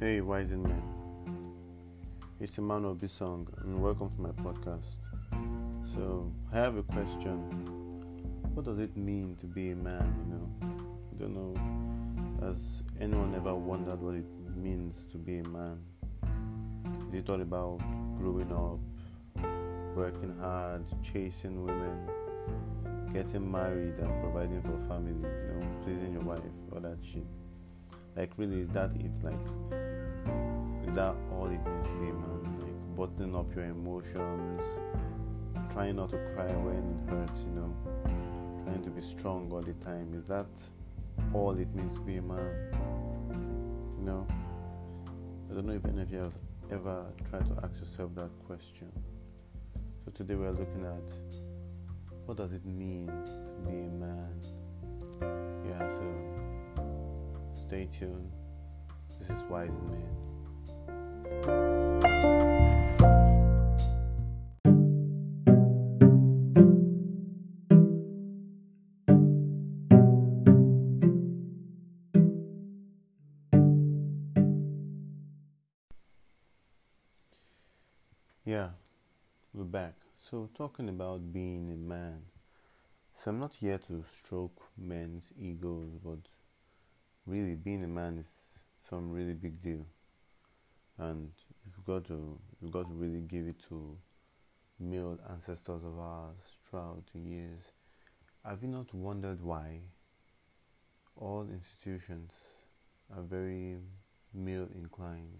Hey, 0.00 0.20
Rising 0.20 0.62
Man. 0.62 0.80
It's 2.38 2.56
Emmanuel 2.56 2.94
Bisong, 2.94 3.48
and 3.64 3.82
welcome 3.82 4.08
to 4.14 4.20
my 4.20 4.28
podcast. 4.28 4.94
So, 5.92 6.30
I 6.52 6.56
have 6.58 6.76
a 6.76 6.84
question. 6.84 7.40
What 8.54 8.64
does 8.64 8.78
it 8.78 8.96
mean 8.96 9.34
to 9.40 9.46
be 9.46 9.72
a 9.72 9.74
man? 9.74 10.14
You 10.20 10.34
know, 10.34 10.48
I 10.62 11.18
don't 11.18 11.34
know. 11.34 12.46
Has 12.46 12.84
anyone 13.00 13.34
ever 13.34 13.52
wondered 13.56 14.00
what 14.00 14.14
it 14.14 14.24
means 14.56 15.04
to 15.06 15.18
be 15.18 15.40
a 15.40 15.48
man? 15.48 15.80
Is 17.08 17.14
it 17.14 17.28
all 17.28 17.40
about 17.40 17.80
growing 18.20 18.52
up, 18.52 18.78
working 19.96 20.32
hard, 20.38 20.84
chasing 21.02 21.64
women, 21.64 22.08
getting 23.12 23.50
married, 23.50 23.98
and 23.98 24.22
providing 24.22 24.62
for 24.62 24.78
family? 24.86 25.10
You 25.10 25.60
know, 25.60 25.66
pleasing 25.82 26.12
your 26.12 26.22
wife, 26.22 26.38
all 26.72 26.78
that 26.82 26.98
shit. 27.02 27.26
Like, 28.18 28.32
really, 28.36 28.62
is 28.62 28.68
that 28.70 28.90
it? 28.98 29.12
Like, 29.22 29.38
is 30.88 30.94
that 30.96 31.14
all 31.30 31.46
it 31.46 31.64
means 31.64 31.86
to 31.86 31.92
be 32.00 32.08
a 32.08 32.14
man? 32.14 32.58
Like, 32.58 32.96
bottling 32.96 33.36
up 33.36 33.54
your 33.54 33.66
emotions, 33.66 34.60
trying 35.72 35.94
not 35.94 36.10
to 36.10 36.16
cry 36.34 36.50
when 36.56 36.98
it 36.98 37.10
hurts, 37.10 37.44
you 37.44 37.52
know, 37.52 37.72
trying 38.64 38.82
to 38.82 38.90
be 38.90 39.02
strong 39.02 39.52
all 39.52 39.62
the 39.62 39.74
time. 39.74 40.14
Is 40.16 40.24
that 40.24 40.48
all 41.32 41.56
it 41.56 41.72
means 41.76 41.94
to 41.94 42.00
be 42.00 42.16
a 42.16 42.22
man? 42.22 42.74
You 44.00 44.04
know, 44.04 44.26
I 45.48 45.54
don't 45.54 45.66
know 45.66 45.74
if 45.74 45.84
any 45.84 46.02
of 46.02 46.10
you 46.10 46.18
have 46.18 46.38
ever 46.72 47.06
tried 47.30 47.46
to 47.46 47.54
ask 47.62 47.78
yourself 47.78 48.16
that 48.16 48.30
question. 48.48 48.90
So 50.04 50.10
today 50.10 50.34
we 50.34 50.44
are 50.44 50.50
looking 50.50 50.84
at 50.84 51.14
what 52.26 52.36
does 52.36 52.52
it 52.52 52.66
mean 52.66 53.06
to 53.06 53.70
be 53.70 53.78
a 53.78 53.90
man? 53.92 54.42
Yeah, 55.64 55.88
so 55.88 56.37
stay 57.68 57.86
tuned. 57.98 58.32
This 59.18 59.28
is 59.28 59.42
Wise 59.50 59.68
Man. 59.68 60.00
Yeah, 78.46 78.70
we're 79.52 79.64
back. 79.64 79.92
So, 80.16 80.48
talking 80.56 80.88
about 80.88 81.34
being 81.34 81.70
a 81.70 81.76
man. 81.76 82.22
So, 83.12 83.30
I'm 83.30 83.40
not 83.40 83.52
here 83.52 83.76
to 83.88 84.02
stroke 84.24 84.58
men's 84.78 85.32
egos, 85.38 85.90
but 86.02 86.20
really, 87.28 87.54
being 87.54 87.84
a 87.84 87.88
man 87.88 88.18
is 88.18 88.26
some 88.88 89.10
really 89.10 89.34
big 89.34 89.60
deal. 89.62 89.84
And 90.98 91.30
you've 91.64 91.84
got 91.84 92.06
to, 92.06 92.38
you've 92.60 92.72
got 92.72 92.88
to 92.88 92.94
really 92.94 93.20
give 93.20 93.46
it 93.46 93.56
to 93.68 93.96
male 94.80 95.18
ancestors 95.30 95.84
of 95.84 95.98
ours 95.98 96.40
throughout 96.68 97.02
the 97.12 97.20
years. 97.20 97.72
Have 98.44 98.62
you 98.62 98.68
not 98.68 98.92
wondered 98.94 99.42
why 99.42 99.80
all 101.16 101.46
institutions 101.52 102.32
are 103.14 103.22
very 103.22 103.76
male 104.32 104.68
inclined? 104.74 105.38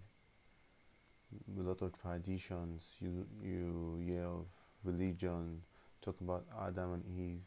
a 1.57 1.61
lot 1.61 1.81
of 1.81 1.93
traditions 2.01 2.95
you 2.99 3.25
you 3.43 4.01
hear 4.03 4.25
of 4.25 4.47
religion 4.83 5.61
talk 6.01 6.19
about 6.21 6.45
adam 6.59 6.93
and 6.93 7.05
eve 7.05 7.41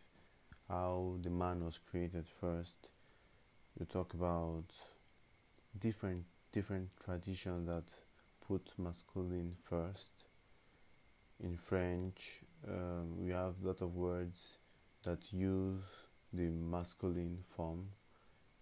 how 0.68 1.16
the 1.22 1.30
man 1.30 1.64
was 1.64 1.78
created 1.90 2.24
first 2.40 2.88
you 3.78 3.86
talk 3.86 4.14
about 4.14 4.64
different 5.78 6.24
different 6.52 6.88
traditions 7.04 7.66
that 7.66 7.84
put 8.46 8.72
masculine 8.78 9.54
first 9.60 10.10
in 11.42 11.56
french 11.56 12.40
um, 12.68 13.24
we 13.24 13.30
have 13.30 13.54
a 13.62 13.66
lot 13.66 13.80
of 13.80 13.94
words 13.94 14.58
that 15.04 15.32
use 15.32 15.82
the 16.32 16.48
masculine 16.48 17.38
form 17.56 17.88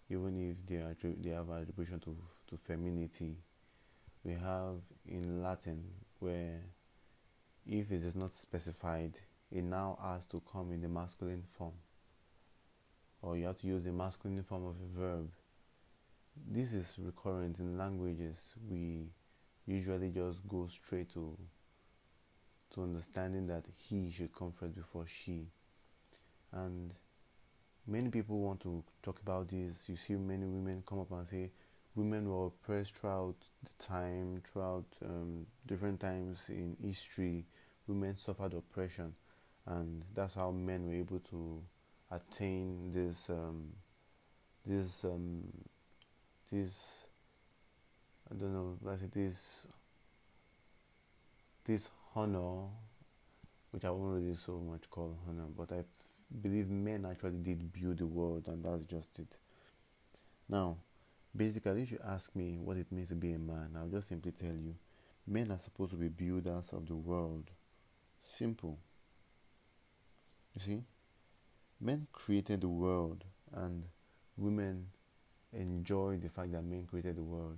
even 0.09 0.49
if 0.49 0.65
they 0.65 0.75
are 0.77 0.95
they 1.21 1.29
have 1.29 1.49
attribution 1.49 1.99
to 1.99 2.15
to 2.47 2.57
femininity 2.57 3.35
we 4.23 4.33
have 4.33 4.77
in 5.07 5.41
Latin 5.41 5.83
where 6.19 6.61
if 7.65 7.91
it 7.91 8.03
is 8.03 8.15
not 8.15 8.33
specified, 8.33 9.17
it 9.51 9.63
now 9.63 9.97
has 10.01 10.25
to 10.27 10.41
come 10.51 10.71
in 10.71 10.81
the 10.81 10.89
masculine 10.89 11.43
form. 11.57 11.73
Or 13.21 13.37
you 13.37 13.45
have 13.45 13.59
to 13.61 13.67
use 13.67 13.83
the 13.83 13.91
masculine 13.91 14.43
form 14.43 14.65
of 14.65 14.75
a 14.75 14.99
verb. 14.99 15.31
This 16.49 16.73
is 16.73 16.95
recurrent 16.97 17.59
in 17.59 17.77
languages. 17.77 18.55
We 18.69 19.09
usually 19.65 20.09
just 20.09 20.47
go 20.47 20.67
straight 20.67 21.13
to 21.13 21.37
to 22.73 22.83
understanding 22.83 23.47
that 23.47 23.65
he 23.75 24.11
should 24.11 24.33
come 24.33 24.51
first 24.51 24.75
before 24.75 25.05
she. 25.05 25.47
And 26.53 26.93
many 27.85 28.09
people 28.09 28.39
want 28.39 28.61
to 28.61 28.83
talk 29.03 29.19
about 29.21 29.49
this. 29.49 29.89
You 29.89 29.97
see 29.97 30.15
many 30.15 30.45
women 30.45 30.83
come 30.85 31.01
up 31.01 31.11
and 31.11 31.27
say, 31.27 31.51
women 31.95 32.29
were 32.29 32.47
oppressed 32.47 32.95
throughout 32.95 33.35
the 33.63 33.83
time, 33.83 34.41
throughout 34.45 34.85
um, 35.05 35.45
different 35.67 35.99
times 35.99 36.39
in 36.47 36.77
history. 36.81 37.45
Women 37.87 38.15
suffered 38.15 38.53
oppression, 38.53 39.13
and 39.65 40.03
that's 40.15 40.35
how 40.35 40.51
men 40.51 40.87
were 40.87 40.93
able 40.93 41.19
to 41.31 41.61
attain 42.11 42.91
this, 42.91 43.29
um, 43.29 43.69
this, 44.65 45.03
um, 45.03 45.43
this. 46.51 47.05
I 48.29 48.35
don't 48.35 48.53
know, 48.53 48.77
say 48.97 49.07
this, 49.13 49.67
this 51.65 51.89
honor, 52.15 52.67
which 53.71 53.83
I 53.83 53.91
won't 53.91 54.21
really 54.21 54.35
so 54.35 54.59
much 54.59 54.89
call 54.89 55.17
honor, 55.27 55.47
but 55.57 55.71
I 55.73 55.83
believe 56.41 56.69
men 56.69 57.05
actually 57.09 57.39
did 57.43 57.73
build 57.73 57.97
the 57.97 58.05
world, 58.05 58.47
and 58.47 58.63
that's 58.63 58.85
just 58.85 59.19
it. 59.19 59.35
Now, 60.47 60.77
Basically, 61.35 61.83
if 61.83 61.91
you 61.91 61.99
ask 62.05 62.35
me 62.35 62.57
what 62.57 62.75
it 62.77 62.91
means 62.91 63.07
to 63.09 63.15
be 63.15 63.31
a 63.31 63.39
man, 63.39 63.71
I'll 63.77 63.87
just 63.87 64.09
simply 64.09 64.33
tell 64.33 64.53
you 64.53 64.75
men 65.25 65.49
are 65.51 65.59
supposed 65.59 65.91
to 65.91 65.97
be 65.97 66.09
builders 66.09 66.69
of 66.73 66.87
the 66.87 66.95
world. 66.95 67.49
Simple. 68.29 68.77
You 70.53 70.61
see? 70.61 70.83
Men 71.83 72.05
created 72.11 72.61
the 72.61 72.69
world, 72.69 73.23
and 73.53 73.85
women 74.37 74.85
enjoy 75.51 76.17
the 76.17 76.29
fact 76.29 76.51
that 76.51 76.63
men 76.63 76.85
created 76.85 77.15
the 77.15 77.23
world. 77.23 77.57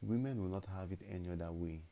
Women 0.00 0.40
will 0.40 0.48
not 0.48 0.64
have 0.64 0.90
it 0.92 1.02
any 1.06 1.30
other 1.30 1.52
way. 1.52 1.82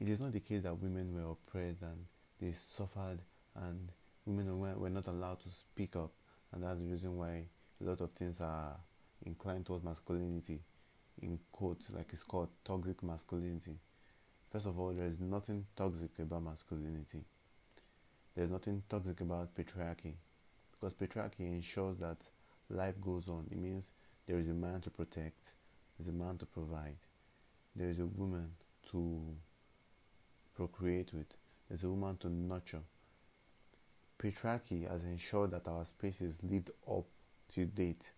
It 0.00 0.08
is 0.08 0.20
not 0.20 0.32
the 0.32 0.40
case 0.40 0.62
that 0.62 0.78
women 0.78 1.12
were 1.12 1.32
oppressed 1.32 1.82
and 1.82 2.06
they 2.40 2.52
suffered, 2.52 3.18
and 3.56 3.90
women 4.24 4.58
were 4.58 4.88
not 4.88 5.06
allowed 5.06 5.40
to 5.40 5.50
speak 5.50 5.96
up, 5.96 6.12
and 6.52 6.62
that's 6.62 6.80
the 6.80 6.86
reason 6.86 7.18
why 7.18 7.44
a 7.80 7.84
lot 7.84 8.00
of 8.00 8.10
things 8.12 8.40
are 8.40 8.74
inclined 9.26 9.66
towards 9.66 9.84
masculinity, 9.84 10.60
in 11.20 11.38
quotes, 11.52 11.90
like 11.90 12.10
it's 12.14 12.22
called 12.22 12.48
toxic 12.64 13.02
masculinity. 13.02 13.76
First 14.50 14.64
of 14.64 14.78
all, 14.78 14.94
there 14.94 15.06
is 15.06 15.20
nothing 15.20 15.66
toxic 15.76 16.18
about 16.20 16.44
masculinity. 16.44 17.24
There's 18.38 18.52
nothing 18.52 18.84
toxic 18.88 19.20
about 19.20 19.52
patriarchy, 19.56 20.14
because 20.70 20.94
patriarchy 20.94 21.40
ensures 21.40 21.98
that 21.98 22.18
life 22.70 22.94
goes 23.00 23.28
on. 23.28 23.48
It 23.50 23.58
means 23.58 23.90
there 24.28 24.38
is 24.38 24.46
a 24.46 24.52
man 24.52 24.80
to 24.82 24.90
protect, 24.90 25.50
there's 25.98 26.06
a 26.06 26.16
man 26.16 26.38
to 26.38 26.46
provide, 26.46 26.98
there 27.74 27.88
is 27.88 27.98
a 27.98 28.06
woman 28.06 28.52
to 28.92 29.20
procreate 30.54 31.12
with, 31.12 31.26
there's 31.68 31.82
a 31.82 31.88
woman 31.88 32.16
to 32.18 32.28
nurture. 32.28 32.82
Patriarchy 34.22 34.88
has 34.88 35.02
ensured 35.02 35.50
that 35.50 35.66
our 35.66 35.84
space 35.84 36.20
is 36.20 36.38
lived 36.44 36.70
up 36.88 37.06
to 37.54 37.64
date 37.64 38.12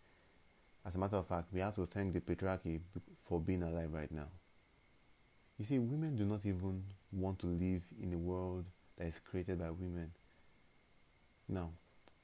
as 0.85 0.97
a 0.97 0.99
matter 0.99 1.17
of 1.17 1.27
fact, 1.27 1.49
we 1.51 1.61
have 1.61 1.75
to 1.77 1.87
thank 1.87 2.13
the 2.13 2.21
patriarchy 2.21 2.81
for 3.17 3.41
being 3.41 3.63
alive 3.63 3.93
right 3.93 4.11
now. 4.13 4.29
You 5.59 5.65
see, 5.65 5.79
women 5.79 6.17
do 6.17 6.25
not 6.25 6.41
even 6.45 6.83
want 7.11 7.39
to 7.39 7.47
live 7.47 7.83
in 8.03 8.13
a 8.15 8.19
world 8.19 8.65
that 9.01 9.09
is 9.09 9.19
created 9.19 9.59
by 9.59 9.71
women. 9.71 10.11
Now, 11.49 11.71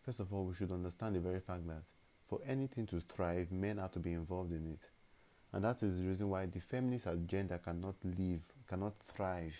first 0.05 0.21
of 0.21 0.33
all, 0.33 0.45
we 0.45 0.55
should 0.55 0.71
understand 0.71 1.17
the 1.17 1.21
very 1.21 1.41
fact 1.41 1.67
that 1.67 1.83
for 2.29 2.41
anything 2.47 2.87
to 2.89 3.01
thrive, 3.01 3.51
men 3.51 3.79
have 3.79 3.93
to 3.93 3.99
be 3.99 4.13
involved 4.13 4.53
in 4.53 4.67
it. 4.67 4.81
And 5.53 5.65
that 5.65 5.83
is 5.83 5.99
the 5.99 6.05
reason 6.05 6.29
why 6.29 6.47
the 6.47 6.61
feminist 6.61 7.07
agenda 7.07 7.59
cannot 7.59 7.95
live, 8.05 8.43
cannot 8.69 8.95
thrive 9.15 9.57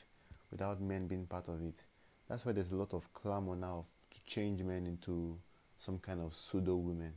without 0.51 0.81
men 0.81 1.07
being 1.07 1.27
part 1.27 1.49
of 1.49 1.63
it. 1.63 1.83
That's 2.29 2.45
why 2.45 2.53
there's 2.53 2.73
a 2.73 2.77
lot 2.77 2.93
of 2.93 3.13
clamor 3.15 3.57
now 3.57 3.87
to 4.11 4.25
change 4.27 4.63
men 4.63 4.87
into 4.87 5.39
some 5.79 5.99
kind 5.99 6.21
of 6.21 6.37
pseudo 6.37 6.77
women 6.77 7.15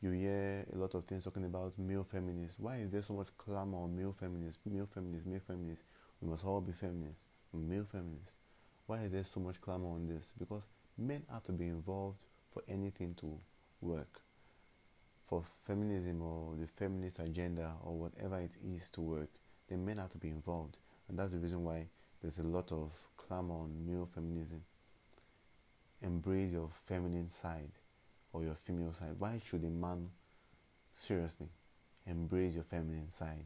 you 0.00 0.12
hear 0.12 0.64
a 0.72 0.78
lot 0.78 0.94
of 0.94 1.04
things 1.06 1.24
talking 1.24 1.44
about 1.44 1.76
male 1.76 2.04
feminists. 2.04 2.54
Why 2.58 2.76
is 2.76 2.90
there 2.90 3.02
so 3.02 3.14
much 3.14 3.28
clamor 3.36 3.78
on 3.78 3.96
male 3.96 4.14
feminists, 4.18 4.60
male 4.64 4.88
feminists, 4.92 5.26
male 5.26 5.40
feminists? 5.44 5.84
We 6.20 6.28
must 6.28 6.44
all 6.44 6.60
be 6.60 6.72
feminists, 6.72 7.24
male 7.52 7.86
feminists. 7.90 8.37
Why 8.88 9.00
is 9.02 9.12
there 9.12 9.22
so 9.22 9.38
much 9.38 9.60
clamor 9.60 9.90
on 9.90 10.08
this? 10.08 10.32
Because 10.38 10.66
men 10.96 11.22
have 11.30 11.44
to 11.44 11.52
be 11.52 11.66
involved 11.66 12.16
for 12.48 12.62
anything 12.66 13.14
to 13.20 13.38
work. 13.82 14.22
for 15.28 15.44
feminism 15.66 16.22
or 16.22 16.54
the 16.58 16.66
feminist 16.66 17.18
agenda 17.18 17.72
or 17.84 17.98
whatever 17.98 18.40
it 18.40 18.52
is 18.64 18.90
to 18.90 19.02
work, 19.02 19.28
then 19.68 19.84
men 19.84 19.98
have 19.98 20.10
to 20.10 20.16
be 20.16 20.28
involved. 20.28 20.78
And 21.08 21.18
that's 21.18 21.32
the 21.32 21.38
reason 21.38 21.62
why 21.64 21.86
there's 22.22 22.38
a 22.38 22.42
lot 22.42 22.72
of 22.72 22.92
clamor 23.18 23.54
on 23.54 23.86
male 23.86 24.08
feminism. 24.14 24.62
Embrace 26.00 26.52
your 26.52 26.70
feminine 26.86 27.28
side 27.28 27.72
or 28.32 28.42
your 28.42 28.54
female 28.54 28.94
side. 28.94 29.16
Why 29.18 29.38
should 29.44 29.64
a 29.64 29.70
man, 29.70 30.08
seriously, 30.94 31.48
embrace 32.06 32.54
your 32.54 32.64
feminine 32.64 33.10
side? 33.10 33.44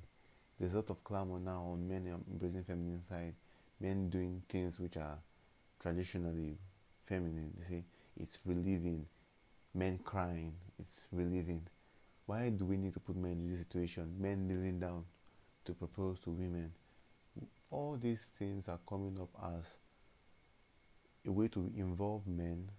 There's 0.60 0.72
a 0.72 0.76
lot 0.76 0.90
of 0.90 1.02
clamor 1.02 1.40
now 1.40 1.64
on 1.72 1.88
men 1.88 2.06
embracing 2.30 2.62
feminine 2.62 3.02
side, 3.08 3.34
men 3.80 4.08
doing 4.08 4.42
things 4.48 4.78
which 4.78 4.96
are 4.96 5.18
traditionally 5.82 6.56
feminine. 7.06 7.52
They 7.58 7.66
say 7.66 7.84
it's 8.20 8.38
relieving, 8.44 9.06
men 9.74 9.98
crying, 10.04 10.54
it's 10.78 11.06
relieving. 11.12 11.62
Why 12.26 12.50
do 12.50 12.64
we 12.64 12.76
need 12.76 12.94
to 12.94 13.00
put 13.00 13.16
men 13.16 13.32
in 13.32 13.50
this 13.50 13.58
situation? 13.58 14.14
Men 14.18 14.46
kneeling 14.46 14.78
down 14.78 15.04
to 15.64 15.74
propose 15.74 16.20
to 16.20 16.30
women. 16.30 16.72
All 17.70 17.98
these 18.00 18.20
things 18.38 18.68
are 18.68 18.78
coming 18.88 19.18
up 19.20 19.30
as 19.58 19.78
a 21.26 21.32
way 21.32 21.48
to 21.48 21.70
involve 21.76 22.26
men 22.26 22.70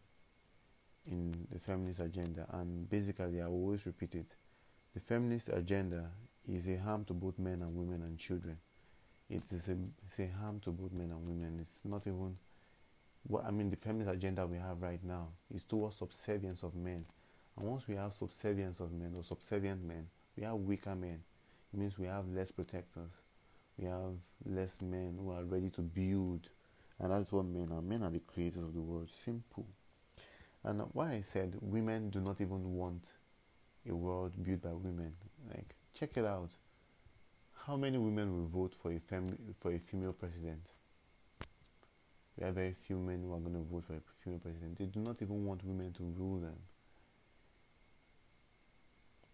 in 1.09 1.47
the 1.51 1.59
feminist 1.59 2.00
agenda. 2.00 2.45
And 2.51 2.89
basically, 2.89 3.41
I 3.41 3.45
always 3.45 3.85
repeat 3.85 4.15
it 4.15 4.35
the 4.94 5.00
feminist 5.00 5.50
agenda 5.50 6.11
is 6.47 6.67
a 6.67 6.77
harm 6.77 7.03
to 7.05 7.13
both 7.13 7.39
men 7.39 7.63
and 7.63 7.75
women 7.75 8.03
and 8.03 8.17
children. 8.17 8.57
It 9.27 9.41
is 9.51 9.69
a, 9.69 9.77
it's 10.05 10.19
a 10.19 10.31
harm 10.35 10.59
to 10.61 10.71
both 10.71 10.91
men 10.91 11.09
and 11.09 11.27
women. 11.27 11.57
It's 11.59 11.79
not 11.83 12.05
even 12.05 12.38
what 13.28 13.46
I 13.46 13.52
mean. 13.52 13.70
The 13.70 13.75
feminist 13.75 14.12
agenda 14.12 14.46
we 14.46 14.58
have 14.58 14.81
right 14.81 15.04
now 15.04 15.30
is 15.54 15.64
towards 15.64 15.98
subservience 15.98 16.64
of 16.64 16.75
men. 16.75 17.06
And 17.58 17.70
once 17.70 17.88
we 17.88 17.96
have 17.96 18.14
subservience 18.14 18.80
of 18.80 18.92
men 18.92 19.14
or 19.16 19.24
subservient 19.24 19.84
men, 19.84 20.08
we 20.36 20.44
have 20.44 20.56
weaker 20.56 20.96
men. 20.96 21.22
It 21.74 21.80
means 21.80 21.98
we 21.98 22.08
have 22.08 22.28
less 22.28 22.52
protectors. 22.52 23.12
We 23.78 23.86
have 23.86 24.16
less 24.46 24.81
men 24.81 25.18
who 25.20 25.31
are 25.31 25.44
ready 25.44 25.70
to 25.72 25.81
build. 25.81 26.50
And 27.00 27.12
that's 27.12 27.31
what 27.31 27.46
men 27.46 27.70
are. 27.72 27.81
Men 27.81 28.04
are 28.04 28.12
the 28.12 28.20
creators 28.20 28.64
of 28.64 28.74
the 28.74 28.81
world. 28.81 29.10
Simple. 29.10 29.66
And 30.64 30.81
why 30.94 31.14
I 31.14 31.22
said 31.22 31.58
women 31.62 32.10
do 32.10 32.22
not 32.22 32.40
even 32.40 32.74
want 32.74 33.14
a 33.90 33.94
world 33.94 34.31
built 34.42 34.62
by 34.62 34.72
women. 34.72 35.14
Like, 35.50 35.75
check 35.94 36.16
it 36.18 36.25
out. 36.25 36.52
How 37.66 37.75
many 37.75 37.98
women 37.98 38.34
will 38.36 38.48
vote 38.48 38.74
for 38.74 38.92
a 38.92 39.00
fem- 39.00 39.56
for 39.60 39.72
a 39.72 39.80
female 39.80 40.14
president? 40.14 40.68
There 42.38 42.50
are 42.50 42.51
very 42.51 42.74
few 42.74 42.97
men 42.97 43.21
who 43.21 43.33
are 43.33 43.39
going 43.39 43.53
to 43.53 43.59
vote 43.59 43.83
for 43.85 43.94
a 43.94 44.01
female 44.24 44.39
president. 44.39 44.77
They 44.77 44.85
do 44.85 45.00
not 45.00 45.21
even 45.21 45.45
want 45.45 45.63
women 45.63 45.94
to 45.94 46.03
rule 46.03 46.39
them. 46.39 46.57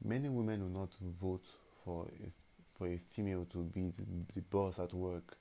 Many 0.04 0.30
women 0.30 0.62
will 0.62 0.80
not 0.80 0.94
vote 1.00 1.46
for 1.84 2.08
a, 2.08 2.30
for 2.78 2.88
a 2.88 2.98
female 2.98 3.46
to 3.52 3.64
be 3.64 3.92
the, 3.98 4.04
the 4.36 4.42
boss 4.42 4.80
at 4.80 4.94
work. 4.94 5.38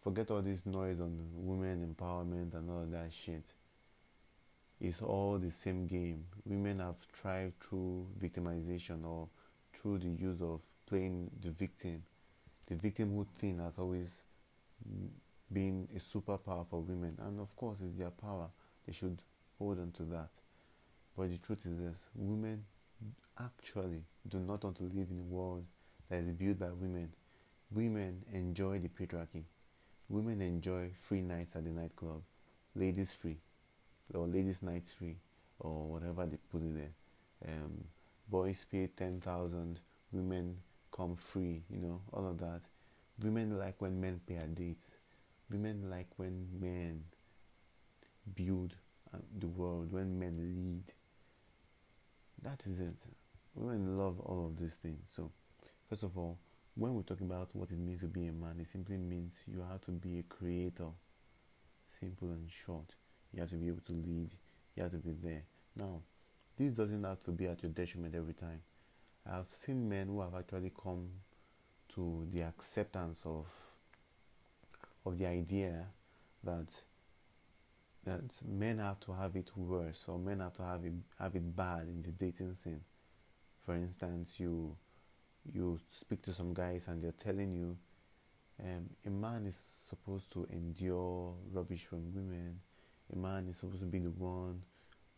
Forget 0.00 0.30
all 0.30 0.42
this 0.42 0.66
noise 0.66 1.00
on 1.00 1.18
women 1.34 1.94
empowerment 1.94 2.54
and 2.54 2.70
all 2.70 2.86
that 2.90 3.12
shit. 3.12 3.44
It's 4.80 5.02
all 5.02 5.38
the 5.38 5.50
same 5.50 5.86
game. 5.86 6.24
Women 6.44 6.78
have 6.78 6.98
thrived 7.12 7.60
through 7.60 8.06
victimization 8.20 9.04
or 9.04 9.28
through 9.74 9.98
the 9.98 10.08
use 10.08 10.40
of 10.40 10.62
playing 10.86 11.30
the 11.42 11.50
victim. 11.50 12.02
The 12.68 12.76
victimhood 12.76 13.28
thing 13.28 13.58
has 13.58 13.78
always 13.78 14.22
been 15.52 15.88
a 15.94 15.98
superpower 15.98 16.66
for 16.68 16.80
women, 16.80 17.16
and 17.26 17.40
of 17.40 17.54
course, 17.56 17.78
it's 17.82 17.94
their 17.94 18.10
power. 18.10 18.48
They 18.86 18.92
should 18.92 19.22
hold 19.58 19.78
on 19.78 19.92
to 19.92 20.02
that. 20.04 20.30
But 21.16 21.30
the 21.30 21.38
truth 21.38 21.66
is 21.66 21.78
this 21.78 22.08
women 22.14 22.64
actually 23.38 24.02
do 24.26 24.38
not 24.38 24.64
want 24.64 24.76
to 24.76 24.84
live 24.84 25.08
in 25.10 25.18
a 25.20 25.34
world 25.34 25.64
that 26.08 26.20
is 26.20 26.32
built 26.32 26.58
by 26.58 26.70
women. 26.70 27.12
Women 27.70 28.24
enjoy 28.32 28.78
the 28.78 28.88
patriarchy. 28.88 29.42
Women 30.08 30.40
enjoy 30.40 30.90
free 30.98 31.20
nights 31.20 31.54
at 31.54 31.64
the 31.64 31.70
nightclub, 31.70 32.22
ladies 32.74 33.12
free, 33.12 33.36
or 34.14 34.26
ladies 34.26 34.62
nights 34.62 34.90
free, 34.90 35.16
or 35.60 35.86
whatever 35.86 36.24
they 36.24 36.38
put 36.50 36.62
it 36.62 36.74
there. 36.74 36.92
Um, 37.46 37.84
boys 38.30 38.64
pay 38.70 38.88
ten 38.96 39.20
thousand, 39.20 39.80
women 40.12 40.56
come 40.90 41.14
free. 41.16 41.62
You 41.70 41.80
know 41.80 42.00
all 42.12 42.26
of 42.26 42.38
that. 42.38 42.62
Women 43.22 43.58
like 43.58 43.80
when 43.82 44.00
men 44.00 44.20
pay 44.26 44.36
a 44.36 44.46
date. 44.46 44.78
Women 45.50 45.90
like 45.90 46.08
when 46.16 46.46
men 46.60 47.04
build 48.34 48.74
uh, 49.14 49.18
the 49.38 49.48
world, 49.48 49.92
when 49.92 50.18
men 50.18 50.54
lead. 50.54 50.84
That 52.42 52.66
is 52.66 52.80
it 52.80 52.96
women 53.58 53.98
love 53.98 54.20
all 54.20 54.46
of 54.46 54.56
these 54.56 54.74
things. 54.74 55.08
So, 55.14 55.30
first 55.88 56.02
of 56.02 56.16
all, 56.16 56.38
when 56.74 56.94
we're 56.94 57.02
talking 57.02 57.26
about 57.26 57.48
what 57.52 57.70
it 57.70 57.78
means 57.78 58.00
to 58.00 58.06
be 58.06 58.26
a 58.26 58.32
man, 58.32 58.56
it 58.60 58.68
simply 58.68 58.96
means 58.96 59.34
you 59.46 59.64
have 59.68 59.80
to 59.82 59.90
be 59.90 60.20
a 60.20 60.22
creator. 60.22 60.88
Simple 61.88 62.28
and 62.28 62.48
short. 62.50 62.94
You 63.32 63.40
have 63.40 63.50
to 63.50 63.56
be 63.56 63.68
able 63.68 63.82
to 63.86 63.92
lead. 63.92 64.30
You 64.76 64.84
have 64.84 64.92
to 64.92 64.98
be 64.98 65.12
there. 65.12 65.42
Now, 65.76 66.02
this 66.56 66.70
doesn't 66.70 67.02
have 67.02 67.20
to 67.20 67.32
be 67.32 67.46
at 67.46 67.62
your 67.62 67.72
detriment 67.72 68.14
every 68.14 68.34
time. 68.34 68.60
I've 69.28 69.48
seen 69.48 69.88
men 69.88 70.06
who 70.06 70.20
have 70.20 70.34
actually 70.34 70.72
come 70.82 71.08
to 71.94 72.26
the 72.30 72.42
acceptance 72.42 73.22
of 73.24 73.46
of 75.08 75.18
the 75.18 75.26
idea 75.26 75.86
that 76.44 76.68
that 78.04 78.22
men 78.46 78.78
have 78.78 79.00
to 79.00 79.12
have 79.12 79.36
it 79.36 79.50
worse 79.56 80.04
or 80.08 80.18
men 80.18 80.40
have 80.40 80.52
to 80.54 80.62
have 80.62 80.84
it 80.84 80.92
have 81.18 81.34
it 81.34 81.56
bad 81.56 81.88
in 81.88 82.02
the 82.02 82.10
dating 82.10 82.54
scene. 82.54 82.80
For 83.64 83.74
instance 83.74 84.38
you 84.38 84.76
you 85.50 85.78
speak 85.90 86.22
to 86.22 86.32
some 86.32 86.54
guys 86.54 86.84
and 86.88 87.02
they're 87.02 87.12
telling 87.12 87.52
you 87.54 87.76
um, 88.62 88.90
a 89.06 89.10
man 89.10 89.46
is 89.46 89.56
supposed 89.56 90.32
to 90.32 90.46
endure 90.50 91.34
rubbish 91.52 91.84
from 91.84 92.12
women. 92.12 92.60
A 93.12 93.16
man 93.16 93.46
is 93.48 93.58
supposed 93.58 93.80
to 93.80 93.86
be 93.86 94.00
the 94.00 94.10
one 94.10 94.62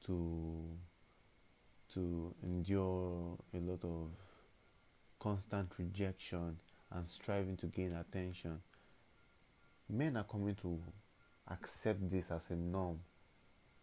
to 0.07 0.77
to 1.95 2.35
endure 2.43 3.37
a 3.55 3.59
lot 3.59 3.85
of 3.85 4.11
constant 5.19 5.73
rejection 5.79 6.57
and 6.93 7.07
striving 7.07 7.57
to 7.57 7.67
gain 7.67 7.93
attention 7.93 8.61
men 9.91 10.17
are 10.17 10.25
coming 10.25 10.55
to 10.57 10.81
accept 11.49 12.09
this 12.11 12.31
as 12.31 12.51
a 12.51 12.57
norm 12.57 13.01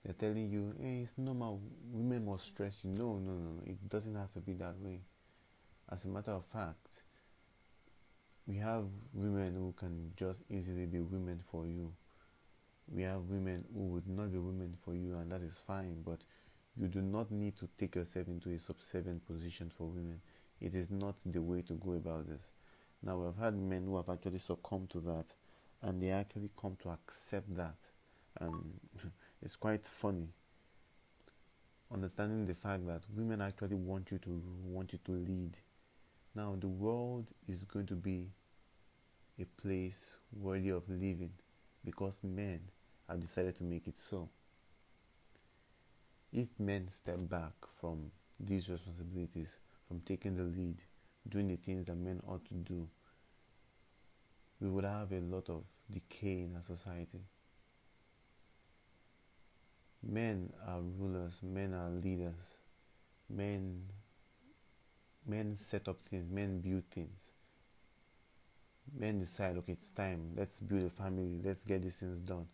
they're 0.08 0.14
telling 0.14 0.50
you, 0.50 0.74
hey, 0.80 1.02
it's 1.04 1.18
normal, 1.18 1.62
women 1.92 2.26
must 2.26 2.46
stress 2.46 2.80
you. 2.82 2.92
No, 2.92 3.18
no, 3.18 3.34
no, 3.34 3.62
it 3.66 3.90
doesn't 3.90 4.16
have 4.16 4.32
to 4.36 4.40
be 4.40 4.54
that 4.54 4.80
way. 4.80 5.02
As 5.92 6.06
a 6.06 6.08
matter 6.08 6.32
of 6.32 6.46
fact, 6.46 6.88
we 8.46 8.56
have 8.56 8.86
women 9.14 9.56
who 9.56 9.74
can 9.78 10.14
just 10.16 10.40
easily 10.50 10.86
be 10.86 11.02
women 11.02 11.42
for 11.44 11.68
you. 11.68 11.92
We 12.88 13.04
have 13.04 13.24
women 13.24 13.66
who 13.74 13.82
would 13.88 14.08
not 14.08 14.32
be 14.32 14.38
women 14.38 14.76
for 14.78 14.96
you, 14.96 15.18
and 15.18 15.30
that 15.30 15.42
is 15.42 15.60
fine, 15.68 16.04
but 16.06 16.20
you 16.78 16.88
do 16.88 17.02
not 17.02 17.30
need 17.30 17.58
to 17.58 17.68
take 17.78 17.96
yourself 17.96 18.28
into 18.28 18.52
a 18.52 18.60
subservient 18.60 19.28
position 19.28 19.70
for 19.78 19.88
women. 19.88 20.22
It 20.62 20.74
is 20.74 20.90
not 20.90 21.16
the 21.26 21.42
way 21.42 21.64
to 21.64 21.74
go 21.74 21.96
about 21.96 22.30
this. 22.30 22.44
Now, 23.04 23.18
we've 23.18 23.36
had 23.36 23.58
men 23.58 23.84
who 23.84 23.98
have 23.98 24.10
actually 24.10 24.40
succumbed 24.40 24.90
to 24.92 25.02
that, 25.02 25.26
and 25.82 26.02
they 26.02 26.10
actually 26.10 26.50
come 26.60 26.76
to 26.84 26.90
accept 26.90 27.56
that. 27.56 27.78
And 28.40 28.80
it's 29.42 29.56
quite 29.56 29.86
funny 29.86 30.30
understanding 31.94 32.46
the 32.46 32.54
fact 32.54 32.86
that 32.88 33.02
women 33.16 33.42
actually 33.42 33.76
want 33.76 34.12
you 34.12 34.18
to 34.20 34.42
want 34.66 34.94
you 34.94 35.00
to 35.06 35.12
lead. 35.12 35.58
Now 36.36 36.56
the 36.60 36.68
world 36.68 37.28
is 37.48 37.64
going 37.64 37.86
to 37.88 37.96
be 37.96 38.28
a 39.40 39.46
place 39.62 40.18
worthy 40.34 40.70
of 40.70 40.88
living 40.90 41.32
because 41.86 42.20
men 42.24 42.60
have 43.08 43.20
decided 43.20 43.56
to 43.56 43.64
make 43.64 43.88
it 43.88 43.98
so. 43.98 44.30
If 46.34 46.48
men 46.60 46.90
step 46.90 47.18
back 47.30 47.54
from 47.80 48.12
these 48.40 48.70
responsibilities, 48.70 49.50
from 49.88 50.02
taking 50.02 50.36
the 50.36 50.44
lead, 50.44 50.76
doing 51.30 51.48
the 51.48 51.56
things 51.56 51.86
that 51.86 51.96
men 51.96 52.22
ought 52.28 52.46
to 52.46 52.54
do, 52.54 52.88
we 54.60 54.70
would 54.70 54.84
have 54.84 55.12
a 55.12 55.20
lot 55.20 55.50
of 55.50 55.64
decay 55.92 56.44
in 56.44 56.56
our 56.56 56.64
society. 56.64 57.22
Men 60.04 60.54
are 60.68 60.82
rulers, 60.82 61.40
men 61.44 61.74
are 61.74 61.90
leaders. 61.90 62.36
Men 63.30 63.84
men 65.26 65.56
set 65.56 65.88
up 65.88 66.02
things, 66.02 66.30
men 66.32 66.60
build 66.60 66.84
things. 66.90 67.20
Men 68.98 69.20
decide, 69.20 69.58
okay, 69.58 69.74
it's 69.74 69.92
time, 69.92 70.32
let's 70.36 70.62
build 70.62 70.84
a 70.84 70.90
family, 70.90 71.42
let's 71.44 71.66
get 71.66 71.84
these 71.84 71.98
things 71.98 72.20
done. 72.20 72.46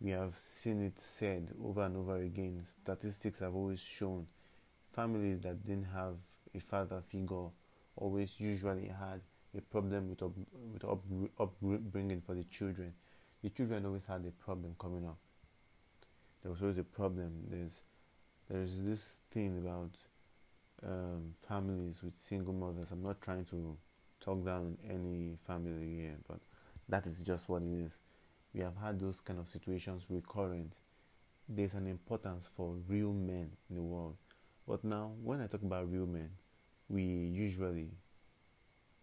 We 0.00 0.10
have 0.10 0.36
seen 0.36 0.82
it 0.82 1.00
said 1.00 1.52
over 1.64 1.84
and 1.84 1.96
over 1.96 2.16
again. 2.16 2.64
Statistics 2.82 3.38
have 3.38 3.54
always 3.54 3.80
shown 3.80 4.26
families 4.92 5.40
that 5.42 5.64
didn't 5.64 5.86
have 5.94 6.16
a 6.54 6.58
father 6.58 7.00
figure 7.00 7.48
always 7.96 8.38
usually 8.40 8.88
had 8.88 9.20
a 9.56 9.60
problem 9.60 10.10
with 10.10 10.22
up, 10.22 10.32
with 10.72 10.84
up, 10.84 11.02
upbringing 11.38 12.22
for 12.24 12.34
the 12.34 12.44
children. 12.44 12.92
The 13.42 13.50
children 13.50 13.86
always 13.86 14.04
had 14.06 14.24
a 14.26 14.30
problem 14.30 14.74
coming 14.78 15.06
up 15.06 15.18
there 16.46 16.52
was 16.52 16.62
always 16.62 16.78
a 16.78 16.84
problem. 16.84 17.32
There's 17.50 17.80
there's 18.48 18.78
this 18.78 19.16
thing 19.32 19.58
about 19.58 19.90
um, 20.88 21.34
families 21.48 21.96
with 22.04 22.12
single 22.16 22.52
mothers. 22.52 22.92
I'm 22.92 23.02
not 23.02 23.20
trying 23.20 23.44
to 23.46 23.76
talk 24.20 24.44
down 24.44 24.78
any 24.88 25.34
family 25.44 25.96
here, 25.96 26.14
but 26.28 26.38
that 26.88 27.04
is 27.08 27.24
just 27.24 27.48
what 27.48 27.62
it 27.62 27.84
is. 27.84 27.98
We 28.54 28.60
have 28.60 28.76
had 28.76 29.00
those 29.00 29.20
kind 29.20 29.40
of 29.40 29.48
situations 29.48 30.06
recurrent. 30.08 30.74
There's 31.48 31.74
an 31.74 31.88
importance 31.88 32.48
for 32.56 32.76
real 32.86 33.12
men 33.12 33.50
in 33.68 33.74
the 33.74 33.82
world. 33.82 34.14
But 34.68 34.84
now, 34.84 35.10
when 35.24 35.40
I 35.40 35.48
talk 35.48 35.62
about 35.62 35.90
real 35.90 36.06
men, 36.06 36.30
we 36.88 37.02
usually 37.02 37.88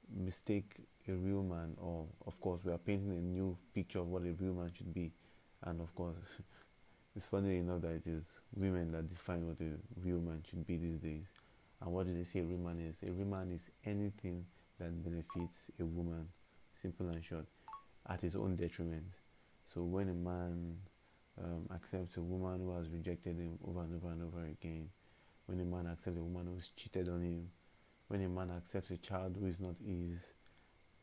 mistake 0.09 0.75
a 1.07 1.13
real 1.13 1.43
man, 1.43 1.75
or 1.77 2.05
of 2.25 2.39
course, 2.39 2.61
we 2.63 2.71
are 2.71 2.77
painting 2.77 3.11
a 3.11 3.21
new 3.21 3.57
picture 3.73 3.99
of 3.99 4.07
what 4.07 4.23
a 4.23 4.33
real 4.33 4.53
man 4.53 4.71
should 4.75 4.93
be. 4.93 5.11
And 5.63 5.81
of 5.81 5.93
course, 5.95 6.17
it's 7.15 7.27
funny 7.27 7.57
enough 7.57 7.81
that 7.81 7.91
it 7.91 8.07
is 8.07 8.25
women 8.55 8.91
that 8.91 9.09
define 9.09 9.47
what 9.47 9.57
a 9.61 9.73
real 10.03 10.19
man 10.19 10.43
should 10.49 10.65
be 10.65 10.77
these 10.77 10.97
days. 10.97 11.25
And 11.81 11.91
what 11.91 12.07
do 12.07 12.13
they 12.13 12.23
say 12.23 12.39
a 12.39 12.43
real 12.43 12.59
man 12.59 12.77
is? 12.79 12.97
A 13.07 13.11
real 13.11 13.27
man 13.27 13.51
is 13.51 13.69
anything 13.85 14.45
that 14.79 15.03
benefits 15.03 15.57
a 15.79 15.85
woman, 15.85 16.27
simple 16.81 17.07
and 17.09 17.23
short, 17.23 17.45
at 18.09 18.21
his 18.21 18.35
own 18.35 18.55
detriment. 18.55 19.05
So 19.73 19.81
when 19.81 20.09
a 20.09 20.13
man 20.13 20.77
um, 21.41 21.67
accepts 21.73 22.17
a 22.17 22.21
woman 22.21 22.61
who 22.61 22.75
has 22.75 22.89
rejected 22.89 23.37
him 23.37 23.57
over 23.67 23.81
and 23.81 23.95
over 23.95 24.11
and 24.11 24.23
over 24.23 24.45
again, 24.45 24.89
when 25.45 25.59
a 25.59 25.65
man 25.65 25.87
accepts 25.87 26.17
a 26.17 26.23
woman 26.23 26.47
who's 26.53 26.69
cheated 26.69 27.09
on 27.09 27.21
him, 27.21 27.49
when 28.07 28.21
a 28.21 28.29
man 28.29 28.51
accepts 28.51 28.91
a 28.91 28.97
child 28.97 29.37
who 29.39 29.47
is 29.47 29.59
not 29.59 29.75
his, 29.85 30.19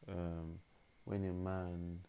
um, 0.08 0.58
when 1.04 1.24
a 1.24 1.32
man 1.32 2.00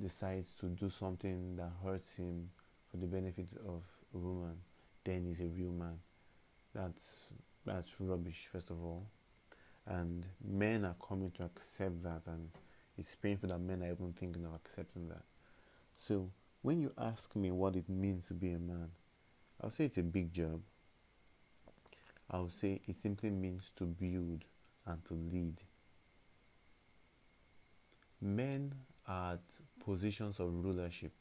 decides 0.00 0.56
to 0.60 0.66
do 0.66 0.88
something 0.88 1.56
that 1.56 1.70
hurts 1.84 2.14
him 2.14 2.50
for 2.90 2.96
the 2.96 3.06
benefit 3.06 3.48
of 3.66 3.82
a 4.14 4.18
woman, 4.18 4.56
then 5.04 5.24
he's 5.24 5.40
a 5.40 5.48
real 5.48 5.72
man. 5.72 5.98
That's 6.74 7.28
that's 7.64 8.00
rubbish, 8.00 8.48
first 8.50 8.70
of 8.70 8.82
all. 8.82 9.06
And 9.86 10.26
men 10.44 10.84
are 10.84 10.96
coming 11.06 11.30
to 11.32 11.44
accept 11.44 12.02
that, 12.04 12.22
and 12.26 12.48
it's 12.96 13.14
painful 13.14 13.48
that 13.48 13.60
men 13.60 13.82
are 13.82 13.90
even 13.90 14.12
thinking 14.12 14.44
of 14.44 14.54
accepting 14.54 15.08
that. 15.08 15.24
So, 15.98 16.30
when 16.62 16.80
you 16.80 16.92
ask 16.98 17.34
me 17.34 17.50
what 17.50 17.76
it 17.76 17.88
means 17.88 18.28
to 18.28 18.34
be 18.34 18.52
a 18.52 18.58
man, 18.58 18.90
I'll 19.60 19.70
say 19.70 19.86
it's 19.86 19.98
a 19.98 20.02
big 20.02 20.32
job. 20.32 20.60
I'll 22.30 22.48
say 22.48 22.80
it 22.86 22.96
simply 22.96 23.30
means 23.30 23.72
to 23.76 23.84
build 23.84 24.44
and 24.86 25.04
to 25.06 25.14
lead. 25.14 25.56
Men 28.20 28.74
are 29.08 29.32
at 29.34 29.84
positions 29.84 30.38
of 30.38 30.52
rulership. 30.52 31.12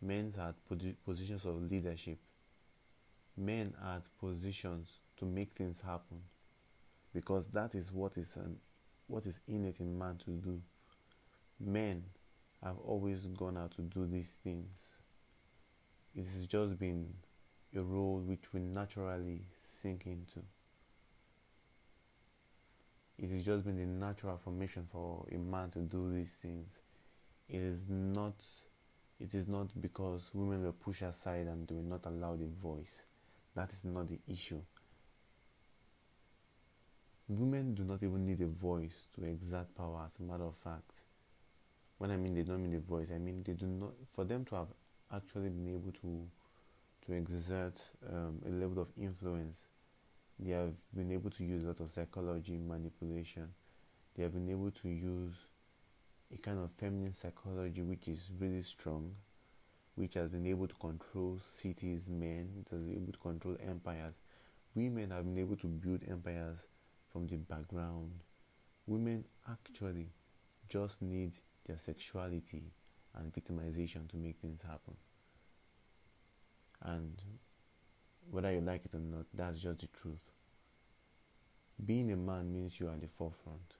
Men 0.00 0.32
are 0.38 0.50
at 0.50 1.04
positions 1.04 1.44
of 1.44 1.60
leadership. 1.70 2.18
Men 3.36 3.74
are 3.82 3.96
at 3.96 4.08
positions 4.18 5.00
to 5.18 5.26
make 5.26 5.52
things 5.52 5.82
happen 5.82 6.22
because 7.12 7.46
that 7.48 7.74
is 7.74 7.92
what 7.92 8.16
is 8.16 8.36
an, 8.36 8.56
what 9.06 9.26
is 9.26 9.40
innate 9.46 9.80
in 9.80 9.98
man 9.98 10.16
to 10.24 10.30
do. 10.30 10.62
Men 11.58 12.04
have 12.62 12.78
always 12.78 13.26
gone 13.26 13.58
out 13.58 13.72
to 13.72 13.82
do 13.82 14.06
these 14.06 14.38
things. 14.42 14.78
It 16.14 16.24
has 16.24 16.46
just 16.46 16.78
been 16.78 17.12
a 17.76 17.80
role 17.80 18.20
which 18.24 18.52
we 18.52 18.60
naturally 18.60 19.42
sink 19.80 20.06
into. 20.06 20.40
It 23.18 23.30
has 23.30 23.44
just 23.44 23.64
been 23.64 23.76
the 23.76 23.86
natural 23.86 24.36
formation 24.36 24.86
for 24.90 25.26
a 25.30 25.36
man 25.36 25.70
to 25.70 25.80
do 25.80 26.12
these 26.12 26.30
things. 26.42 26.68
It 27.48 27.60
is 27.60 27.88
not 27.88 28.34
it 29.20 29.34
is 29.34 29.46
not 29.46 29.68
because 29.80 30.30
women 30.32 30.62
were 30.64 30.72
pushed 30.72 31.02
aside 31.02 31.46
and 31.46 31.68
they 31.68 31.74
were 31.74 31.82
not 31.82 32.06
allowed 32.06 32.40
a 32.40 32.62
voice. 32.62 33.02
That 33.54 33.72
is 33.72 33.84
not 33.84 34.08
the 34.08 34.18
issue. 34.26 34.62
Women 37.28 37.74
do 37.74 37.84
not 37.84 38.02
even 38.02 38.26
need 38.26 38.40
a 38.40 38.46
voice 38.46 39.06
to 39.14 39.24
exert 39.24 39.74
power, 39.76 40.04
as 40.06 40.18
a 40.18 40.22
matter 40.22 40.44
of 40.44 40.56
fact. 40.56 40.90
When 41.98 42.10
I 42.10 42.16
mean 42.16 42.34
they 42.34 42.42
don't 42.42 42.62
mean 42.62 42.74
a 42.74 42.80
voice, 42.80 43.08
I 43.14 43.18
mean 43.18 43.42
they 43.44 43.52
do 43.52 43.66
not, 43.66 43.92
for 44.10 44.24
them 44.24 44.44
to 44.46 44.54
have 44.54 44.68
actually 45.14 45.50
been 45.50 45.68
able 45.68 45.92
to, 46.00 46.26
to 47.10 47.16
exert 47.16 47.80
um, 48.08 48.40
a 48.46 48.50
level 48.50 48.80
of 48.80 48.88
influence, 48.96 49.58
they 50.38 50.52
have 50.52 50.72
been 50.94 51.10
able 51.10 51.30
to 51.30 51.44
use 51.44 51.64
a 51.64 51.66
lot 51.66 51.80
of 51.80 51.90
psychology 51.90 52.56
manipulation. 52.56 53.48
They 54.14 54.22
have 54.22 54.32
been 54.32 54.48
able 54.48 54.70
to 54.70 54.88
use 54.88 55.34
a 56.32 56.38
kind 56.38 56.58
of 56.58 56.70
feminine 56.70 57.12
psychology 57.12 57.82
which 57.82 58.06
is 58.06 58.30
really 58.38 58.62
strong, 58.62 59.12
which 59.96 60.14
has 60.14 60.30
been 60.30 60.46
able 60.46 60.68
to 60.68 60.74
control 60.76 61.38
cities, 61.40 62.08
men, 62.08 62.48
it 62.60 62.70
has 62.70 62.80
been 62.80 62.94
able 62.94 63.12
to 63.12 63.18
control 63.18 63.56
empires. 63.66 64.14
Women 64.74 65.10
have 65.10 65.24
been 65.24 65.38
able 65.38 65.56
to 65.56 65.66
build 65.66 66.02
empires 66.08 66.68
from 67.12 67.26
the 67.26 67.36
background. 67.36 68.12
Women 68.86 69.24
actually 69.50 70.10
just 70.68 71.02
need 71.02 71.32
their 71.66 71.76
sexuality 71.76 72.62
and 73.16 73.32
victimization 73.32 74.08
to 74.10 74.16
make 74.16 74.36
things 74.40 74.60
happen. 74.62 74.94
And 76.82 77.20
whether 78.30 78.52
you 78.52 78.60
like 78.60 78.84
it 78.84 78.94
or 78.94 79.00
not, 79.00 79.26
that's 79.34 79.60
just 79.60 79.80
the 79.80 79.86
truth. 79.88 80.32
Being 81.84 82.12
a 82.12 82.16
man 82.16 82.52
means 82.52 82.78
you 82.78 82.88
are 82.88 82.92
at 82.94 83.00
the 83.00 83.08
forefront. 83.08 83.74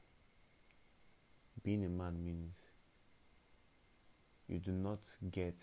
Being 1.62 1.84
a 1.84 1.88
man 1.88 2.24
means 2.24 2.56
you 4.48 4.58
do 4.58 4.72
not 4.72 5.00
get 5.30 5.56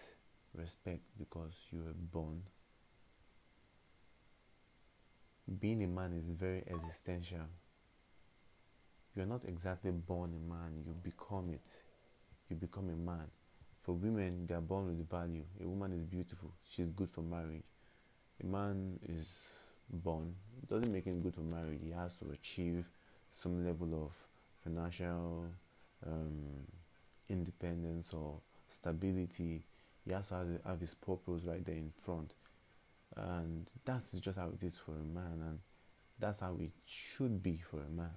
respect 0.54 1.02
because 1.18 1.54
you 1.72 1.80
were 1.80 1.94
born 1.94 2.44
being 5.60 5.84
a 5.84 5.88
man 5.88 6.14
is 6.14 6.30
very 6.30 6.64
existential. 6.68 7.48
You're 9.16 9.26
not 9.26 9.46
exactly 9.46 9.92
born 9.92 10.34
a 10.34 10.54
man, 10.54 10.84
you 10.86 10.94
become 11.02 11.50
it. 11.50 11.66
You 12.50 12.56
become 12.58 12.90
a 12.90 12.96
man. 12.96 13.28
For 13.88 13.94
women, 13.94 14.46
they 14.48 14.54
are 14.54 14.60
born 14.60 14.88
with 14.88 15.10
value. 15.10 15.46
A 15.64 15.66
woman 15.66 15.94
is 15.94 16.04
beautiful, 16.04 16.52
she's 16.70 16.90
good 16.90 17.10
for 17.10 17.22
marriage. 17.22 17.64
A 18.44 18.46
man 18.46 19.00
is 19.08 19.30
born, 19.90 20.36
it 20.62 20.68
doesn't 20.68 20.92
make 20.92 21.06
him 21.06 21.22
good 21.22 21.34
for 21.34 21.56
marriage. 21.56 21.80
He 21.82 21.92
has 21.92 22.14
to 22.18 22.26
achieve 22.34 22.86
some 23.32 23.66
level 23.66 23.94
of 24.04 24.12
financial 24.62 25.46
um, 26.06 26.44
independence 27.30 28.10
or 28.14 28.42
stability. 28.68 29.64
He 30.06 30.12
has 30.12 30.28
to 30.28 30.34
have, 30.34 30.48
have 30.66 30.82
his 30.82 30.94
purpose 30.94 31.44
right 31.46 31.66
there 31.66 31.76
in 31.76 31.90
front 31.90 32.34
and 33.16 33.70
that's 33.86 34.12
just 34.20 34.38
how 34.38 34.50
it 34.50 34.66
is 34.66 34.78
for 34.78 34.92
a 34.92 35.16
man 35.16 35.42
and 35.48 35.60
that's 36.20 36.42
how 36.42 36.58
it 36.60 36.72
should 36.86 37.42
be 37.42 37.58
for 37.72 37.78
a 37.80 37.90
man 37.90 38.12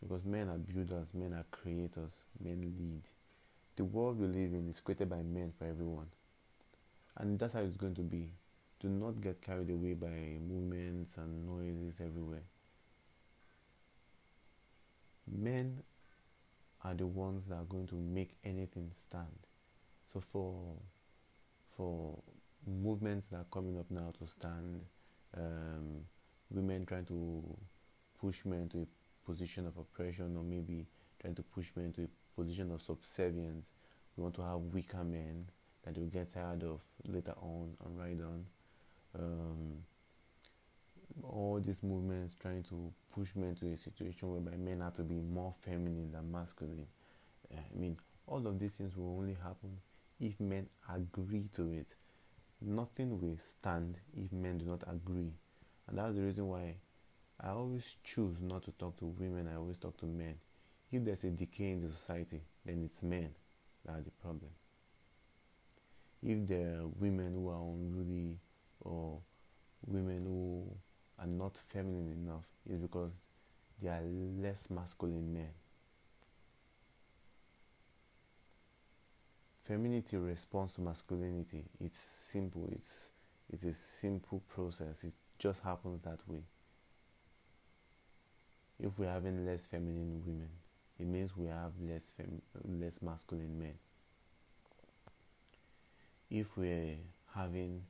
because 0.00 0.24
men 0.24 0.48
are 0.48 0.58
builders 0.58 1.08
men 1.12 1.32
are 1.32 1.44
creators 1.50 2.12
men 2.42 2.60
lead 2.78 3.02
the 3.76 3.84
world 3.84 4.18
we 4.18 4.26
live 4.26 4.52
in 4.52 4.68
is 4.68 4.80
created 4.80 5.08
by 5.08 5.22
men 5.22 5.52
for 5.58 5.66
everyone. 5.66 6.08
And 7.16 7.38
that's 7.38 7.54
how 7.54 7.60
it's 7.60 7.76
going 7.76 7.94
to 7.96 8.02
be. 8.02 8.32
Do 8.80 8.88
not 8.88 9.20
get 9.20 9.40
carried 9.40 9.70
away 9.70 9.94
by 9.94 10.38
movements 10.46 11.16
and 11.16 11.46
noises 11.46 12.00
everywhere. 12.00 12.42
Men 15.26 15.82
are 16.82 16.94
the 16.94 17.06
ones 17.06 17.46
that 17.48 17.54
are 17.54 17.64
going 17.64 17.86
to 17.88 17.94
make 17.94 18.36
anything 18.44 18.90
stand. 18.92 19.46
So 20.12 20.20
for 20.20 20.76
for 21.76 22.18
movements 22.66 23.28
that 23.28 23.38
are 23.38 23.46
coming 23.50 23.78
up 23.78 23.90
now 23.90 24.12
to 24.18 24.26
stand, 24.26 24.82
um, 25.36 26.04
women 26.50 26.86
trying 26.86 27.06
to 27.06 27.42
push 28.20 28.44
men 28.44 28.68
to 28.70 28.82
a 28.82 28.86
position 29.26 29.66
of 29.66 29.76
oppression 29.76 30.36
or 30.36 30.42
maybe 30.42 30.86
trying 31.20 31.34
to 31.34 31.42
push 31.42 31.66
men 31.76 31.92
to 31.94 32.02
a 32.02 32.08
position 32.36 32.70
of 32.72 32.82
subservience. 32.82 33.66
We 34.16 34.22
want 34.22 34.34
to 34.36 34.42
have 34.42 34.60
weaker 34.72 35.02
men 35.04 35.46
that 35.84 35.96
will 35.96 36.06
get 36.06 36.32
tired 36.32 36.62
of 36.62 36.80
later 37.06 37.34
on 37.40 37.76
and 37.84 37.98
ride 37.98 38.20
on. 38.20 38.46
Um, 39.18 39.72
all 41.22 41.60
these 41.64 41.82
movements 41.82 42.34
trying 42.40 42.62
to 42.64 42.92
push 43.14 43.30
men 43.36 43.54
to 43.56 43.72
a 43.72 43.76
situation 43.76 44.32
whereby 44.32 44.56
men 44.56 44.80
have 44.80 44.94
to 44.94 45.02
be 45.02 45.14
more 45.14 45.54
feminine 45.62 46.10
than 46.10 46.30
masculine. 46.30 46.86
Uh, 47.52 47.58
I 47.58 47.78
mean, 47.78 47.96
all 48.26 48.46
of 48.46 48.58
these 48.58 48.72
things 48.72 48.96
will 48.96 49.16
only 49.18 49.36
happen 49.42 49.78
if 50.20 50.40
men 50.40 50.66
agree 50.92 51.48
to 51.54 51.70
it 51.70 51.94
nothing 52.66 53.20
will 53.20 53.36
stand 53.38 54.00
if 54.16 54.32
men 54.32 54.58
do 54.58 54.64
not 54.64 54.82
agree. 54.88 55.32
And 55.86 55.98
that's 55.98 56.14
the 56.14 56.22
reason 56.22 56.48
why 56.48 56.76
I 57.40 57.50
always 57.50 57.96
choose 58.04 58.36
not 58.40 58.64
to 58.64 58.72
talk 58.72 58.96
to 58.98 59.06
women, 59.06 59.48
I 59.52 59.56
always 59.56 59.76
talk 59.76 59.96
to 59.98 60.06
men. 60.06 60.34
If 60.94 61.04
there's 61.04 61.24
a 61.24 61.30
decay 61.30 61.72
in 61.72 61.80
the 61.80 61.88
society, 61.88 62.40
then 62.64 62.84
it's 62.84 63.02
men 63.02 63.30
that 63.84 63.96
are 63.96 64.00
the 64.00 64.12
problem. 64.12 64.50
If 66.22 66.46
there 66.46 66.82
are 66.82 66.86
women 67.00 67.34
who 67.34 67.48
are 67.48 67.60
unruly 67.60 68.38
or 68.80 69.18
women 69.88 70.24
who 70.24 70.70
are 71.18 71.26
not 71.26 71.60
feminine 71.68 72.12
enough, 72.12 72.46
it's 72.70 72.80
because 72.80 73.10
they 73.82 73.88
are 73.88 74.02
less 74.40 74.70
masculine 74.70 75.34
men. 75.34 75.48
femininity 79.64 80.16
responds 80.18 80.74
to 80.74 80.80
masculinity. 80.80 81.64
It's 81.80 81.98
simple. 81.98 82.68
It's 82.70 83.10
it's 83.52 83.64
a 83.64 83.74
simple 83.74 84.42
process. 84.48 85.02
It 85.02 85.14
just 85.40 85.60
happens 85.62 86.02
that 86.04 86.20
way. 86.28 86.44
if 88.78 88.98
we're 88.98 89.10
having 89.10 89.46
less 89.46 89.66
feminine 89.66 90.22
women, 90.26 90.50
it 90.98 91.06
means 91.06 91.36
we 91.36 91.46
have 91.46 91.72
less 91.80 92.12
fem- 92.16 92.42
less 92.64 93.02
masculine 93.02 93.58
men. 93.58 93.74
If 96.30 96.56
we're 96.56 96.96
having 97.34 97.82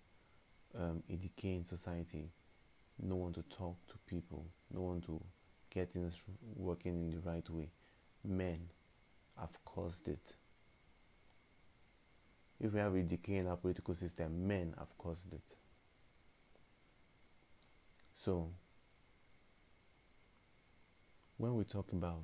um, 0.78 1.02
a 1.10 1.16
decaying 1.16 1.64
society, 1.64 2.30
no 3.00 3.16
one 3.16 3.32
to 3.34 3.42
talk 3.42 3.76
to 3.88 3.94
people, 4.06 4.46
no 4.72 4.82
one 4.82 5.00
to 5.02 5.20
get 5.70 5.92
things 5.92 6.16
working 6.56 6.92
in 6.94 7.10
the 7.10 7.18
right 7.28 7.48
way, 7.50 7.68
men 8.24 8.58
have 9.38 9.62
caused 9.64 10.08
it. 10.08 10.34
If 12.60 12.72
we 12.72 12.80
have 12.80 12.94
a 12.94 13.02
decaying 13.02 13.48
our 13.48 13.56
political 13.56 13.94
system, 13.94 14.46
men 14.46 14.74
have 14.78 14.96
caused 14.96 15.32
it. 15.32 15.56
So, 18.24 18.48
when 21.36 21.54
we 21.56 21.64
talk 21.64 21.92
about 21.92 22.22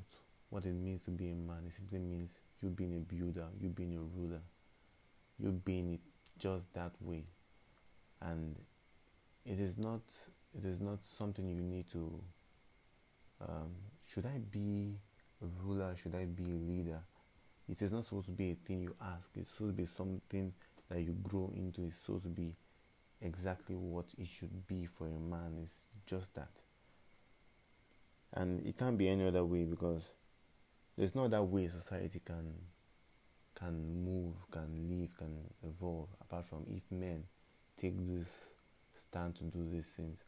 what 0.50 0.66
it 0.66 0.75
means 0.75 1.02
to 1.04 1.11
be 1.11 1.30
a 1.30 1.35
man, 1.35 1.64
it 1.66 1.73
simply 1.75 1.99
means 1.99 2.30
you 2.62 2.69
being 2.69 2.97
a 2.97 3.00
builder, 3.00 3.47
you 3.61 3.69
being 3.69 3.97
a 3.97 4.00
ruler, 4.00 4.40
you 5.38 5.50
being 5.52 5.95
it 5.95 6.00
just 6.38 6.73
that 6.75 6.92
way. 7.00 7.25
And 8.21 8.57
it 9.47 9.59
is 9.59 9.78
not 9.78 10.02
it 10.57 10.64
is 10.64 10.80
not 10.80 11.00
something 11.00 11.49
you 11.49 11.62
need 11.62 11.90
to 11.92 12.23
um, 13.40 13.71
should 14.07 14.26
I 14.26 14.38
be 14.50 14.99
a 15.42 15.47
ruler, 15.64 15.95
should 15.97 16.14
I 16.14 16.25
be 16.25 16.45
a 16.45 16.71
leader? 16.71 17.00
It 17.69 17.80
is 17.80 17.92
not 17.92 18.04
supposed 18.04 18.26
to 18.26 18.33
be 18.33 18.50
a 18.50 18.54
thing 18.66 18.83
you 18.83 18.95
ask, 19.00 19.30
it's 19.37 19.50
supposed 19.50 19.76
to 19.76 19.83
be 19.83 19.87
something 19.87 20.52
that 20.90 21.00
you 21.00 21.16
grow 21.23 21.50
into, 21.54 21.85
it's 21.85 21.97
supposed 21.97 22.25
to 22.25 22.28
be 22.28 22.54
exactly 23.23 23.76
what 23.76 24.07
it 24.19 24.26
should 24.26 24.66
be 24.66 24.87
for 24.87 25.07
a 25.07 25.19
man. 25.19 25.61
It's 25.62 25.87
just 26.07 26.35
that. 26.35 26.50
And 28.35 28.66
it 28.66 28.76
can't 28.76 28.99
be 28.99 29.09
any 29.09 29.26
other 29.26 29.45
way 29.45 29.64
because 29.64 30.02
there's 31.00 31.14
no 31.14 31.25
other 31.25 31.42
way 31.42 31.66
society 31.66 32.21
can 32.23 32.52
can 33.59 34.04
move, 34.04 34.35
can 34.50 34.87
live, 34.87 35.16
can 35.16 35.35
evolve 35.66 36.09
apart 36.21 36.45
from 36.45 36.66
if 36.69 36.83
men 36.90 37.25
take 37.80 37.95
this 38.07 38.54
stand 38.92 39.35
to 39.37 39.45
do 39.45 39.66
these 39.73 39.87
things. 39.87 40.19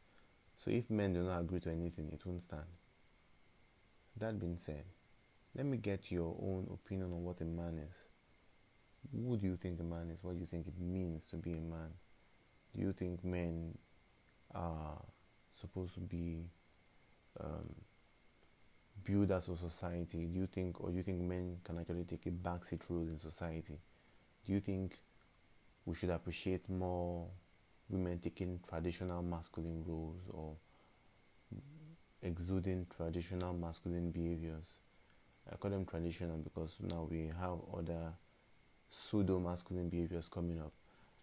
So 0.57 0.71
if 0.71 0.89
men 0.89 1.13
do 1.13 1.23
not 1.25 1.41
agree 1.41 1.61
to 1.61 1.71
anything, 1.71 2.09
it 2.11 2.25
won't 2.25 2.43
stand. 2.43 2.65
That 4.17 4.41
being 4.41 4.57
said, 4.57 4.85
let 5.55 5.67
me 5.67 5.77
get 5.77 6.11
your 6.11 6.35
own 6.41 6.67
opinion 6.73 7.13
on 7.13 7.23
what 7.23 7.43
a 7.43 7.45
man 7.45 7.79
is. 7.79 7.95
Who 9.15 9.37
do 9.37 9.47
you 9.47 9.57
think 9.57 9.79
a 9.79 9.85
man 9.85 10.11
is? 10.11 10.25
What 10.25 10.35
do 10.35 10.41
you 10.41 10.47
think 10.47 10.67
it 10.67 10.81
means 10.81 11.27
to 11.31 11.37
be 11.37 11.53
a 11.53 11.61
man? 11.61 11.91
Do 12.75 12.81
you 12.81 12.95
think 12.95 13.23
men 13.23 13.77
are 14.55 15.03
supposed 15.61 15.93
to 15.95 16.01
be 16.01 16.47
um, 17.41 17.75
builders 19.05 19.49
a 19.49 19.57
society? 19.57 20.27
Do 20.27 20.41
you 20.41 20.47
think, 20.47 20.81
or 20.81 20.91
do 20.91 20.97
you 20.97 21.03
think 21.03 21.21
men 21.21 21.59
can 21.65 21.79
actually 21.79 22.05
take 22.05 22.27
a 22.27 22.31
backseat 22.31 22.81
role 22.89 23.03
in 23.03 23.19
society? 23.19 23.79
Do 24.47 24.53
you 24.53 24.61
think 24.61 24.99
we 25.85 25.95
should 25.95 26.11
appreciate 26.11 26.69
more 26.69 27.27
women 27.89 28.19
taking 28.19 28.61
traditional 28.69 29.23
masculine 29.23 29.85
roles 29.87 30.21
or 30.31 30.55
exuding 32.23 32.87
traditional 32.97 33.53
masculine 33.53 34.11
behaviors? 34.11 34.65
I 35.53 35.57
call 35.57 35.73
them 35.73 35.85
traditional 35.85 36.39
because 36.39 36.77
now 36.81 37.09
we 37.11 37.31
have 37.41 37.59
other 37.77 38.13
pseudo 38.89 39.41
masculine 39.41 39.89
behaviors 39.89 40.29
coming 40.29 40.61
up, 40.61 40.73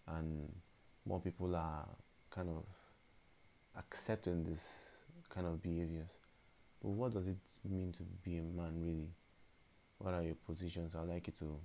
and 0.07 0.51
more 1.05 1.21
people 1.21 1.55
are 1.55 1.88
kind 2.29 2.50
of 2.50 2.63
accepting 3.77 4.43
this 4.43 4.62
kind 5.29 5.48
of 5.48 5.62
behaviors. 5.62 6.09
But 6.81 6.89
what 6.89 7.13
does 7.13 7.27
it 7.27 7.38
mean 7.69 7.91
to 7.93 8.04
be 8.23 8.38
a 8.38 8.43
man 8.43 8.82
really? 8.82 9.10
What 9.97 10.13
are 10.13 10.23
your 10.23 10.36
positions? 10.36 10.95
I'd 10.95 11.08
like 11.08 11.27
you 11.27 11.34
to 11.39 11.60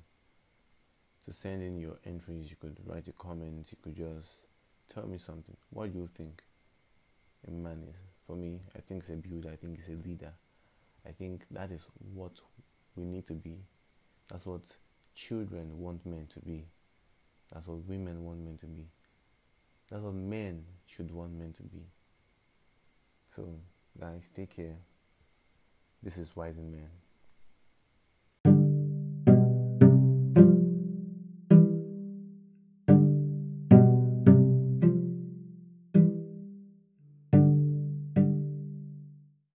to 1.27 1.33
send 1.33 1.63
in 1.63 1.79
your 1.79 1.97
entries. 2.05 2.51
You 2.51 2.57
could 2.61 2.77
write 2.85 3.09
a 3.09 3.13
comment. 3.13 3.69
You 3.71 3.79
could 3.83 3.97
just 3.97 4.31
tell 4.93 5.07
me 5.07 5.19
something. 5.19 5.57
What 5.71 5.93
do 5.93 5.99
you 5.99 6.09
think 6.17 6.43
a 7.47 7.51
man 7.51 7.85
is? 7.89 7.97
For 8.27 8.37
me, 8.37 8.61
I 8.77 8.81
think 8.81 9.03
it's 9.03 9.11
a 9.11 9.17
builder. 9.17 9.51
I 9.51 9.57
think 9.57 9.79
it's 9.79 9.89
a 9.89 10.09
leader. 10.09 10.33
I 11.07 11.13
think 11.13 11.45
that 11.51 11.71
is 11.71 11.87
what 12.15 12.33
we 12.97 13.05
need 13.05 13.27
to 13.29 13.35
be. 13.35 13.59
That's 14.29 14.47
what 14.47 14.63
children 15.15 15.79
want 15.79 16.05
men 16.07 16.27
to 16.33 16.41
be. 16.41 16.65
That's 17.53 17.69
what 17.69 17.87
women 17.87 18.25
want 18.25 18.41
men 18.41 18.57
to 18.59 18.67
be. 18.67 18.87
That's 19.91 20.03
what 20.03 20.15
men 20.15 20.65
should 20.87 21.11
want 21.11 21.33
men 21.33 21.53
to 21.53 21.63
be. 21.63 21.85
So, 23.37 23.49
guys, 24.01 24.31
take 24.35 24.57
care. 24.57 24.77
This 26.05 26.19
is 26.19 26.37
Wise 26.37 26.59
Man. 26.59 27.04